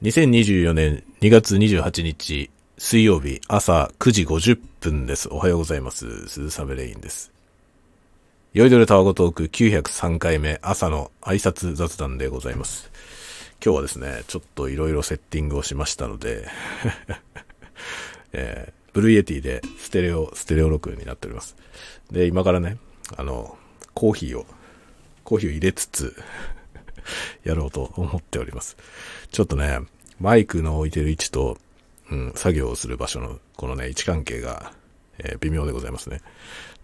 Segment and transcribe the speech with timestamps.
[0.00, 5.28] 2024年2月28日水曜日朝9時50分です。
[5.28, 6.28] おはようございます。
[6.28, 7.32] 鈴雨レインです。
[8.52, 12.92] 酔いどれタワゴトーク903回目朝の挨拶雑談でございます。
[13.60, 16.46] 今日はですね、ちょっといろいろセッティングをしましたので、
[18.30, 21.56] えー、 Blue Yeti でステレオ、ステレオ録音になっております。
[22.12, 22.76] で、今からね、
[23.16, 23.58] あの、
[23.94, 24.46] コーヒーを、
[25.24, 26.14] コーヒーを入れつつ、
[27.44, 28.76] やろうと思っております。
[29.30, 29.80] ちょっとね、
[30.20, 31.58] マイクの置いてる位置と、
[32.10, 34.72] うん、作業をする場所の、このね、位置関係が、
[35.18, 36.20] えー微妙でございますね。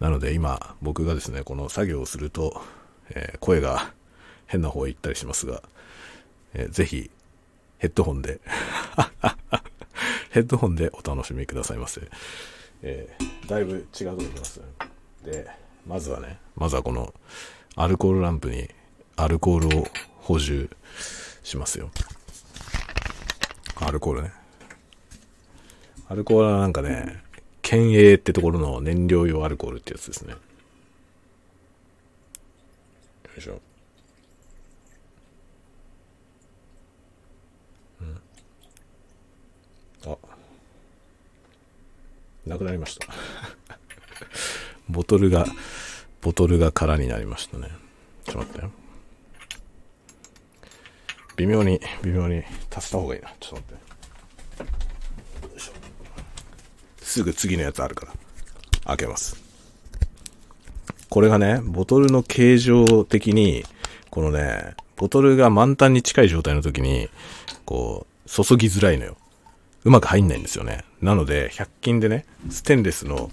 [0.00, 2.62] なので今、僕がですね、この作業をすると、
[3.10, 3.92] えー声が
[4.46, 5.62] 変な方へ行ったりしますが、
[6.54, 7.10] えーぜひ、
[7.78, 8.40] ヘッドホンで、
[10.30, 12.00] ヘッドホンでお楽しみくださいませ。
[12.82, 14.60] えーだいぶ違うと思います。
[15.22, 15.46] で、
[15.86, 17.12] まずはね、まずはこの、
[17.76, 18.68] アルコールランプに、
[19.16, 19.86] アルコールを
[20.24, 20.70] 補充
[21.42, 21.90] しますよ。
[23.76, 24.32] アルコールね。
[26.08, 27.22] アルコールはなんかね、
[27.60, 30.32] 県営ってところの燃料用アルコールってやつですね。
[30.32, 30.38] よ
[33.36, 33.60] いしょ。
[38.00, 38.20] うん。
[40.10, 40.16] あ。
[42.46, 43.08] なくなりました。
[44.88, 45.44] ボトルが、
[46.22, 47.68] ボトルが空になりましたね。
[48.24, 48.83] ちょっと待ってよ。
[51.36, 52.42] 微妙に、微妙に
[52.74, 53.32] 足した方がいいな。
[53.40, 54.68] ちょっと待っ
[55.42, 55.46] て。
[55.48, 55.72] よいしょ。
[57.02, 58.12] すぐ次のやつあるから。
[58.84, 59.42] 開けます。
[61.08, 63.64] これがね、ボトルの形状的に、
[64.10, 67.08] このね、ボトルが満タンに近い状態の時に、
[67.64, 69.16] こう、注ぎづらいのよ。
[69.84, 70.84] うまく入んないんですよね。
[71.00, 73.30] なので、100均でね、ステンレスの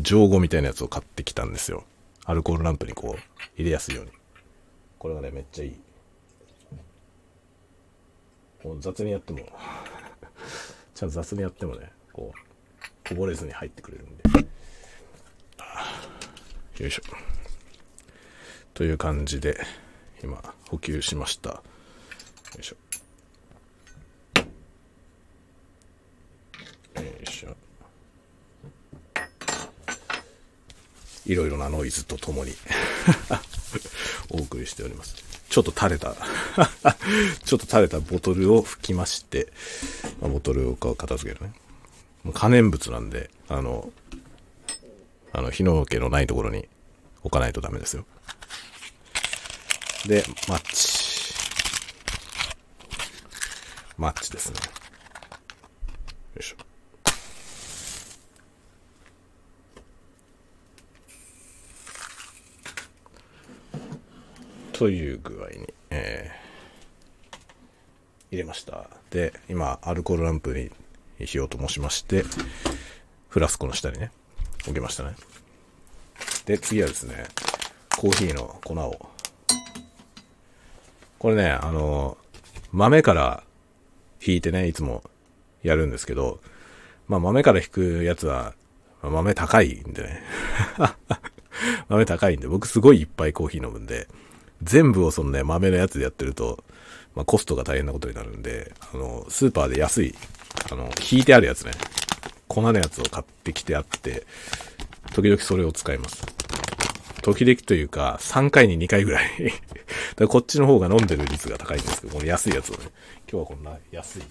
[0.00, 1.84] 上後みたいなやつを買ってきたんですよ。
[2.24, 3.22] アルコールランプにこう、
[3.56, 4.10] 入れやすいように。
[4.98, 5.76] これがね、めっちゃいい。
[8.62, 9.40] こう雑にやっても、
[10.94, 14.22] ちゃんと雑にやってもね、こう、こぼれずに入ってくれるんで。
[15.58, 16.00] あ
[16.78, 17.02] よいしょ。
[18.74, 19.58] という感じで、
[20.22, 20.40] 今、
[20.70, 21.50] 補給しました。
[21.50, 21.62] よ
[22.60, 22.76] いしょ。
[27.00, 27.56] よいしょ。
[31.32, 32.52] いろいろなノイズとともに
[34.28, 35.16] お送りしております。
[35.48, 36.14] ちょっと垂れた
[37.44, 39.52] ちょっと垂れたボトルを拭きまして、
[40.20, 41.52] まあボトルを片付けるね。
[42.34, 43.92] 可燃物なんで、あの、
[45.32, 46.68] あの、火の気のないところに
[47.22, 48.04] 置かないとダメですよ。
[50.06, 51.34] で、マッチ。
[53.96, 54.56] マッチですね。
[56.34, 56.71] よいしょ。
[64.82, 66.42] という具合に、えー
[68.32, 68.88] 入れました。
[69.10, 70.70] で、今、アルコールランプに
[71.26, 72.24] 火を灯しまして、
[73.28, 74.10] フラスコの下にね、
[74.64, 75.14] 置きましたね。
[76.46, 77.26] で、次はですね、
[77.98, 79.10] コーヒーの粉を。
[81.18, 82.16] これね、あの、
[82.72, 83.44] 豆から
[84.26, 85.04] 引いてね、いつも
[85.62, 86.40] やるんですけど、
[87.06, 88.54] まあ豆から引くやつは、
[89.02, 90.22] まあ豆高いんでね。
[91.88, 94.08] 豆高いんで、僕すごいいっぱいコーヒー飲むんで、
[94.62, 96.62] 全部をそのね、豆のやつでやってると、
[97.14, 100.14] まあコストが大変なことになるんで、あの、スーパーで安い、
[100.70, 101.72] あの、引いてあるやつね、
[102.48, 104.26] 粉のやつを買ってきてあって、
[105.14, 106.24] 時々それを使います。
[107.22, 109.28] 時々というか、3回に2回ぐらい。
[109.38, 109.56] だか
[110.18, 112.78] らこっちの方が飲んでる率が高いんですけど、この安いやつをね、
[113.30, 114.22] 今日はこんな安い、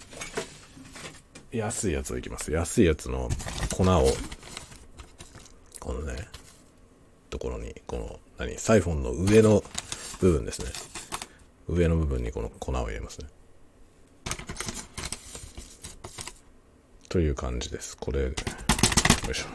[1.58, 2.52] 安いやつをいきます。
[2.52, 3.30] 安いやつの
[3.74, 4.14] 粉を、
[5.80, 6.28] このね、
[7.30, 9.64] ところに、この、何、サイフォンの上の
[10.22, 10.68] 部分ですね。
[11.68, 13.28] 上の部分にこの粉を入れますね。
[17.10, 17.98] という感じです。
[17.98, 18.34] これ、よい
[19.34, 19.46] しょ。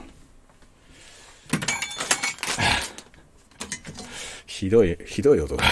[4.47, 5.62] ひどい、ひどい音が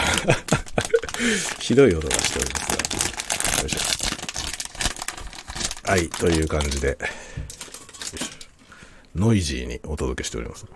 [1.59, 2.69] ひどい音がしております
[3.57, 3.63] が。
[3.63, 3.81] よいしょ。
[5.91, 6.97] はい、という感じで、
[9.17, 10.67] ノイジーにお届けしております。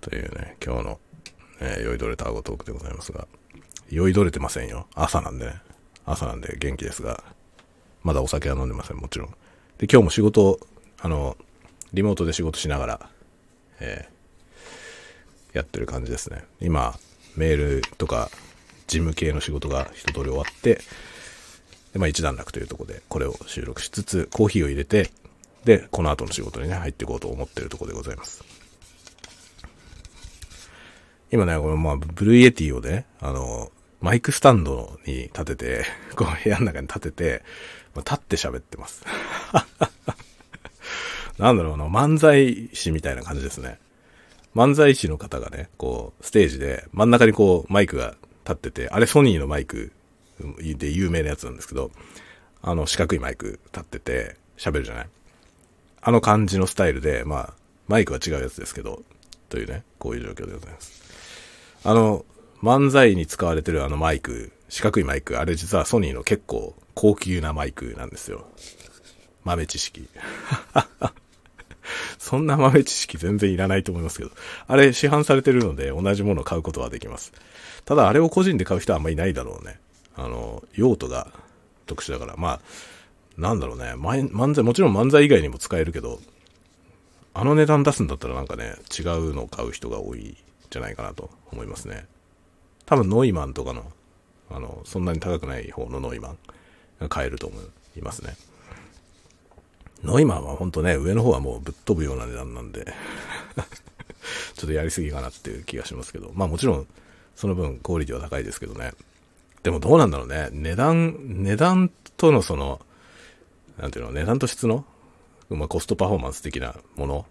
[0.00, 1.00] というね、今日の、
[1.60, 3.26] えー酔いどれタワゴトークでございますが、
[3.88, 4.86] 酔いどれてませんよ。
[4.94, 5.54] 朝なんでね。
[6.04, 7.22] 朝なんで元気ですが、
[8.02, 9.28] まだお酒は飲んでません、もちろん。
[9.78, 10.60] で、今日も仕事、
[11.00, 11.36] あの、
[11.92, 13.10] リモートで仕事しながら、
[13.80, 14.16] えー
[15.56, 16.44] やってる感じですね。
[16.60, 16.98] 今、
[17.34, 18.30] メールとか、
[18.86, 20.80] 事務系の仕事が一通り終わって、
[21.94, 25.10] で、まあ一段落というとこで、これを収録しつつ、コーヒーを入れて、
[25.64, 28.44] で、この後の仕事にね、入っていこうと思ってるとこでございます。
[31.32, 35.84] 今ね、このまあ、 Blue Yeti をね、あの、マイクスタンドに立てて、
[36.14, 37.42] こう部屋の中に立てて、
[37.96, 39.02] 立って喋ってます。
[41.38, 43.78] なんだろうな、漫才師みたいな感じですね。
[44.54, 48.14] 漫才師の方がね、こう、ステージで真ん中にこう、マイクが
[48.44, 49.92] 立ってて、あれソニーのマイク
[50.60, 51.90] で有名なやつなんですけど、
[52.62, 55.08] あの、四角いマイク立ってて、喋るじゃない
[56.00, 57.54] あの感じのスタイルで、まあ、
[57.88, 59.02] マイクは違うやつですけど、
[59.48, 61.05] というね、こういう状況でございます。
[61.86, 62.24] あの、
[62.64, 68.48] 漫才に使われてるあのマイク、四角いマイク、あれ実はソニーの結構高級なマイクなんですよ。
[69.44, 70.08] 豆知識。
[72.18, 74.32] そんな豆知識全然いらないと思いますけど。
[74.66, 77.32] あれ市販されてるので同じものを買うことはできます。
[77.84, 79.78] ただあれを個人で買う人はあんまりいないだろうね。
[80.16, 81.30] あの、用途が
[81.86, 82.34] 特殊だから。
[82.36, 82.60] まあ、
[83.38, 83.92] なんだろうね。
[83.94, 86.18] 漫才、もちろん漫才以外にも使えるけど、
[87.32, 90.36] あの値段出すんだったらなんかね、違うのを買う人が多い
[90.76, 92.06] じゃないかなと思いますね。
[92.84, 93.90] 多分ノイマンとかの、
[94.50, 96.38] あの、そんなに高くない方のノイマン
[97.00, 97.58] が買えると思
[97.96, 98.36] いますね。
[100.04, 102.84] ノイマンはほんとね、上の方はもうぶっ飛ぶような値段なんで
[104.54, 106.86] ちょっとやりすぎかなっていう気がしますけど、まあもちろん、
[107.34, 108.92] その分クオリティは高いですけどね。
[109.62, 110.48] でもどうなんだろうね。
[110.52, 112.80] 値段、値段とのその、
[113.78, 114.84] なんていうの、値段と質の、
[115.48, 117.26] まあコストパフォーマンス的なもの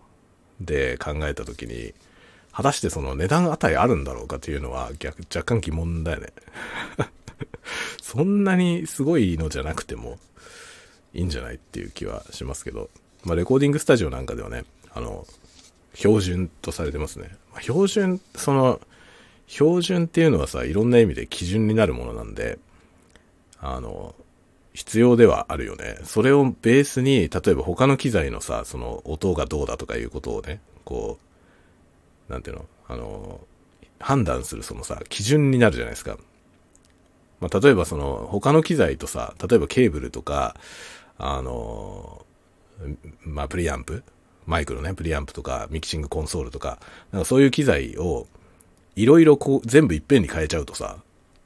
[0.59, 1.93] で考えたときに、
[2.55, 6.27] 果たしてその値段値あるんだろうかというのは逆、若干疑問だよね。
[8.01, 10.17] そんなにすごいのじゃなくても、
[11.13, 12.89] いいんじゃないっていう気はしますけど、
[13.25, 14.63] まあ、レコーディングスタジオなんかではね、
[14.93, 15.27] あの、
[15.95, 17.29] 標準とされてますね。
[17.51, 18.79] まあ、標準、その、
[19.47, 22.57] 標準っていうのはさ、いろんな意味で基準になるものなんで、
[23.59, 24.15] あの、
[24.73, 25.97] 必要ではあるよね。
[26.05, 31.24] それをベースに、例えば他の機材のさ、その音がどうだとかいうことをね、こう、
[32.29, 33.39] なんていうの、あの、
[33.99, 36.17] 判断するそのさ、基準になるじゃないですか。
[37.39, 40.55] まあ、例えばその、他の機材とさ、例えばケーブルとか、
[41.17, 42.25] あの、
[43.21, 44.03] まあ、プリアンプ？
[44.45, 46.79] マイクのね、プリアンプとか、ミキシングコンソールとか、
[47.11, 48.27] なんかそういう機材を、
[48.95, 50.97] いろいろこう、全部いっぺんに変えちゃうとさ、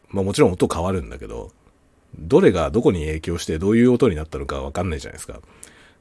[0.09, 1.51] まあもちろん音変わるんだけど、
[2.17, 5.39] どれがどこに影響してどういう音になったのかわかんないじゃないですか。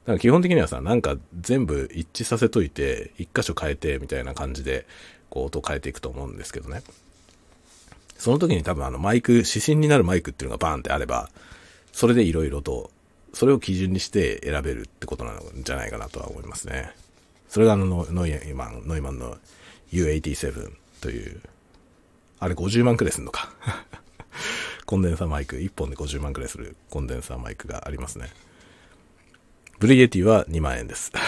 [0.09, 4.87] だから基本的にはさ、なんか全部一致させといて、一箇所変えてみたいな感じで、
[5.29, 6.81] こう音変えていくと思うんですけどね。
[8.17, 11.29] その時に多分あのマイク、指針になるマイクっていうのがバーンってあれば、
[11.91, 12.89] それでいろいろと
[13.33, 16.89] それを基準にして選べるってことなんじゃないかなとは思いますね。
[17.47, 19.37] それがあのノイマン、ノイマンの
[19.93, 20.71] U87
[21.01, 21.39] という、
[22.39, 23.53] あれ50万くらいすんのか。
[24.87, 28.31] コンデンサーマイク、1本で50万くらいするコンデンサーマイクがありますね。
[29.79, 31.11] ブルイエティは2万円です。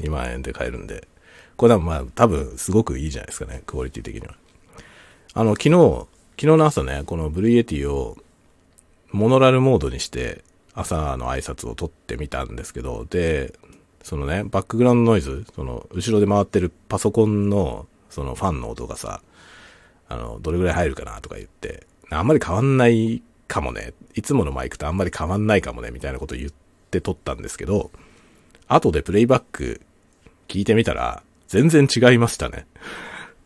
[0.00, 1.08] 2万円で買えるんで。
[1.56, 4.34] これはまあ多分すごくいいじゃないですかね、クオリティ的には。
[5.34, 6.08] あの、昨日、昨
[6.40, 8.16] 日の朝ね、このブルイエティを
[9.12, 10.44] モノラルモードにして
[10.74, 13.54] 朝の挨拶を撮ってみたんですけど、で、
[14.02, 19.20] そのね、バックグラウンドノイズ、その、後ろで回ってるパソコンの、そのファンの音がさ、
[20.08, 26.50] あの、どれぐらい入るかなとか言って、あんまり変わんないかもね、いつものマイクとあんまり変わんないかもね、みたいなこと言っ
[26.90, 27.90] て撮ったんですけど、
[28.68, 29.80] 後でプレイバック
[30.46, 32.66] 聞いてみたら、全然違いましたね。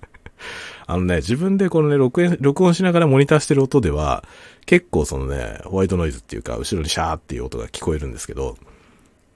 [0.86, 4.28] あのね、自分でこのね、録音、録音しながらモニターしてる音では、
[4.66, 8.58] 結構そのね、ホワイトノイズっていうか、後ろにシャーっていう音が聞こえるんですけど、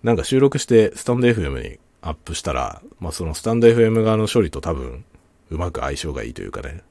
[0.03, 5.05] なんか収録してスタンド FM にアップしたら、まあそのスタンド FM 側の処理と多分、
[5.51, 6.83] うまく相性がいいというかね、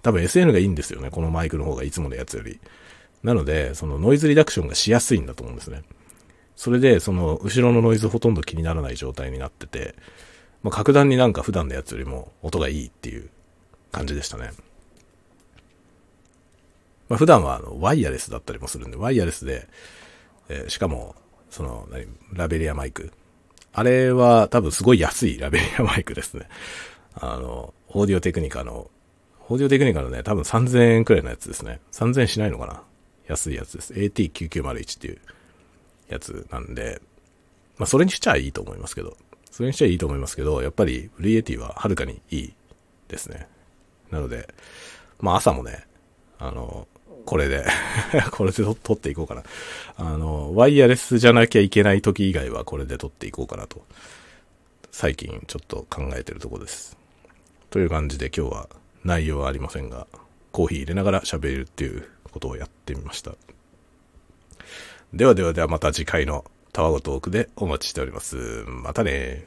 [0.00, 2.58] 多分 SN がいいんですよね、このマイクの方がいつものやつより。
[3.22, 5.82] なので、そのノイズリダクションがしやすいんだと思うんですね。
[6.56, 9.94] それで、その後ろのノイズほとんど気にならない状態になってて、
[10.62, 13.30] まあ、格段になんか普段のやつよりも音がいいっていう
[13.92, 14.50] 感じでしたね。
[17.08, 19.68] まあ、普段はあのワイヤレスだったりもするんで、ワイヤレスで、
[20.48, 21.14] えー、しかも、
[21.50, 23.12] その、何、ラベリアマイク。
[23.72, 26.48] あれは多分すごい安い ラベリアマイクですね。
[27.14, 28.90] あの、オーディオテクニカの、
[29.48, 31.80] オーディオテクニカのね、多分3000円くらいのやつですね。
[31.92, 32.82] 3000円しないのかな
[33.30, 33.92] 安いやつです。
[33.94, 35.18] AT9901 っていう
[36.08, 37.00] やつなんで、
[37.78, 39.16] まあそれにしちゃいいと思いますけど、
[39.50, 42.54] それにしちゃいいと思いますけど、やっぱりブリエティははるかにいい
[43.08, 43.46] ですね。
[44.10, 44.52] なので、
[45.20, 45.86] まあ朝もね、
[46.38, 46.88] あの、
[47.24, 47.64] これで
[48.32, 49.44] これで撮っていこうかな。
[49.96, 53.84] あの、ワイヤレスじゃなきゃいけない時以外はこれで撮っていこうかなと、
[54.90, 56.96] 最近ちょっと考えてるとこです。
[57.70, 58.68] という感じで今日は
[59.04, 60.08] 内容はありませんが、
[60.50, 63.32] コーヒー入れながら喋るっていうことをやってみました。
[65.12, 68.64] ではではではまた次回のタワゴトークでお待ちしております。
[68.66, 69.44] またね